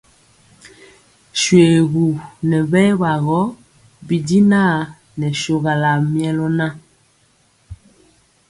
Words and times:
Shoégu 1.41 2.05
nɛ 2.49 2.57
bɛbagɔ 2.71 3.41
bijinan 4.07 4.75
nɛ 5.19 5.27
shogala 5.41 5.91
milœ 6.11 6.47
nan. 6.57 6.73